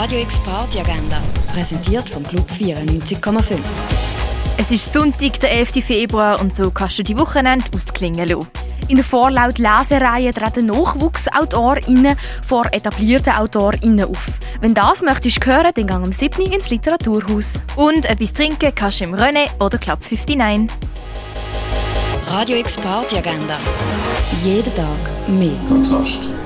Radio 0.00 0.20
X 0.20 0.40
Party 0.40 0.80
Agenda, 0.80 1.20
präsentiert 1.52 2.08
vom 2.08 2.22
Club 2.22 2.50
94,5. 2.50 3.58
Es 4.56 4.70
ist 4.70 4.90
Sonntag, 4.94 5.38
der 5.40 5.50
11. 5.52 5.84
Februar 5.84 6.40
und 6.40 6.56
so 6.56 6.70
kannst 6.70 6.98
du 6.98 7.02
die 7.02 7.18
Wochenende 7.18 7.66
ausklingen 7.76 8.26
lassen. 8.26 8.48
In 8.88 8.96
der 8.96 9.04
Vorlaut 9.04 9.58
Lesereihe 9.58 10.32
treten 10.32 10.64
NachwuchsautorInnen 10.64 12.16
vor 12.48 12.64
etablierten 12.72 13.34
AutorInnen 13.34 14.06
auf. 14.06 14.24
Wenn 14.62 14.72
das 14.72 15.02
möchtest 15.02 15.44
hören, 15.44 15.72
dann 15.74 15.86
gang 15.86 16.06
am 16.06 16.14
7. 16.14 16.50
ins 16.50 16.70
Literaturhaus. 16.70 17.60
Und 17.76 18.06
etwas 18.06 18.32
trinken 18.32 18.74
kannst 18.74 19.00
du 19.00 19.04
im 19.04 19.14
René 19.14 19.50
oder 19.62 19.76
Club 19.76 19.98
59. 20.00 20.70
Radio 22.26 22.56
X 22.56 22.78
Party 22.78 23.18
Agenda. 23.18 23.58
Jeden 24.42 24.74
Tag 24.74 25.28
mehr. 25.28 25.52
Kontrast. 25.68 26.39